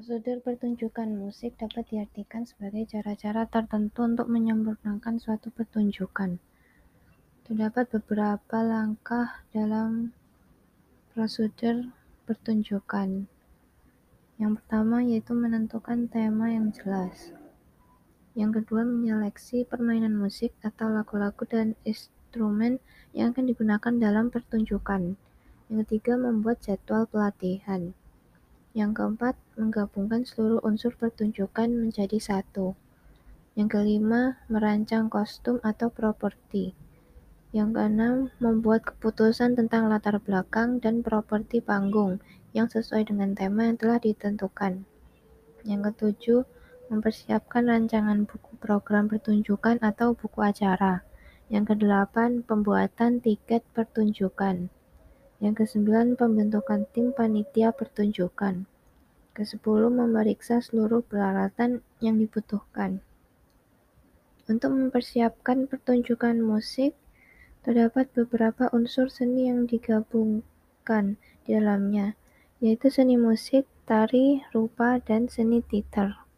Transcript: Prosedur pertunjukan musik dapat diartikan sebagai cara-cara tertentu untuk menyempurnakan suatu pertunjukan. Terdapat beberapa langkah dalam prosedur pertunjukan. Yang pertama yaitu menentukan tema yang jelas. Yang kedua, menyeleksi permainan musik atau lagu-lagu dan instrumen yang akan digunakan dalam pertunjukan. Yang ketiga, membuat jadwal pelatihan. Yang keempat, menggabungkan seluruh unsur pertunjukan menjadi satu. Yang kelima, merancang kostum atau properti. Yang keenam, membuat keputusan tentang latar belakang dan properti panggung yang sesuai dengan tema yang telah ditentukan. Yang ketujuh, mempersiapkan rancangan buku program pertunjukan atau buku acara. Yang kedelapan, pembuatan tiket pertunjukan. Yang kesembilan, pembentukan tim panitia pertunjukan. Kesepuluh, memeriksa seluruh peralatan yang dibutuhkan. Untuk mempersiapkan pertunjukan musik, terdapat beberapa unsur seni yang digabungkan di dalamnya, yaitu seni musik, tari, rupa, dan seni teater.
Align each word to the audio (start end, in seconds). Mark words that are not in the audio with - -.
Prosedur 0.00 0.40
pertunjukan 0.40 1.12
musik 1.12 1.60
dapat 1.60 1.84
diartikan 1.92 2.48
sebagai 2.48 2.88
cara-cara 2.88 3.44
tertentu 3.44 4.08
untuk 4.08 4.32
menyempurnakan 4.32 5.20
suatu 5.20 5.52
pertunjukan. 5.52 6.40
Terdapat 7.44 7.84
beberapa 7.92 8.64
langkah 8.64 9.44
dalam 9.52 10.16
prosedur 11.12 11.92
pertunjukan. 12.24 13.28
Yang 14.40 14.52
pertama 14.64 15.04
yaitu 15.04 15.36
menentukan 15.36 16.08
tema 16.08 16.48
yang 16.48 16.72
jelas. 16.72 17.36
Yang 18.32 18.64
kedua, 18.64 18.88
menyeleksi 18.88 19.68
permainan 19.68 20.16
musik 20.16 20.56
atau 20.64 20.88
lagu-lagu 20.88 21.44
dan 21.44 21.76
instrumen 21.84 22.80
yang 23.12 23.36
akan 23.36 23.52
digunakan 23.52 23.92
dalam 24.00 24.32
pertunjukan. 24.32 25.20
Yang 25.68 25.78
ketiga, 25.84 26.16
membuat 26.16 26.64
jadwal 26.64 27.04
pelatihan. 27.04 27.92
Yang 28.70 29.02
keempat, 29.02 29.34
menggabungkan 29.58 30.22
seluruh 30.22 30.62
unsur 30.62 30.94
pertunjukan 30.94 31.74
menjadi 31.74 32.22
satu. 32.22 32.78
Yang 33.58 33.82
kelima, 33.82 34.38
merancang 34.46 35.10
kostum 35.10 35.58
atau 35.66 35.90
properti. 35.90 36.78
Yang 37.50 37.70
keenam, 37.74 38.16
membuat 38.38 38.86
keputusan 38.86 39.58
tentang 39.58 39.90
latar 39.90 40.22
belakang 40.22 40.78
dan 40.78 41.02
properti 41.02 41.58
panggung 41.58 42.22
yang 42.54 42.70
sesuai 42.70 43.10
dengan 43.10 43.34
tema 43.34 43.66
yang 43.66 43.74
telah 43.74 43.98
ditentukan. 43.98 44.86
Yang 45.66 45.80
ketujuh, 45.90 46.40
mempersiapkan 46.94 47.66
rancangan 47.66 48.22
buku 48.22 48.54
program 48.62 49.10
pertunjukan 49.10 49.82
atau 49.82 50.14
buku 50.14 50.46
acara. 50.46 51.02
Yang 51.50 51.74
kedelapan, 51.74 52.46
pembuatan 52.46 53.18
tiket 53.18 53.66
pertunjukan. 53.74 54.70
Yang 55.40 55.64
kesembilan, 55.64 56.20
pembentukan 56.20 56.84
tim 56.92 57.16
panitia 57.16 57.72
pertunjukan. 57.72 58.68
Kesepuluh, 59.32 59.88
memeriksa 59.88 60.60
seluruh 60.60 61.00
peralatan 61.00 61.80
yang 62.04 62.20
dibutuhkan. 62.20 63.00
Untuk 64.44 64.76
mempersiapkan 64.76 65.64
pertunjukan 65.64 66.44
musik, 66.44 66.92
terdapat 67.64 68.12
beberapa 68.12 68.68
unsur 68.72 69.08
seni 69.08 69.48
yang 69.48 69.64
digabungkan 69.64 71.16
di 71.44 71.56
dalamnya, 71.56 72.20
yaitu 72.60 72.92
seni 72.92 73.16
musik, 73.16 73.64
tari, 73.88 74.44
rupa, 74.52 75.00
dan 75.00 75.32
seni 75.32 75.64
teater. 75.64 76.29